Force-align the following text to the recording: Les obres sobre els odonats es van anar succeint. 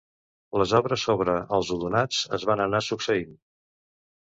Les 0.61 0.71
obres 0.79 1.03
sobre 1.09 1.35
els 1.59 1.69
odonats 1.77 2.23
es 2.39 2.49
van 2.53 2.67
anar 2.67 2.83
succeint. 2.89 3.39